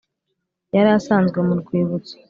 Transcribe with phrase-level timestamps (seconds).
[0.75, 2.13] yari asanzwe mu rwibutso